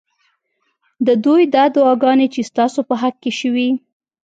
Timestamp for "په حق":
2.89-3.15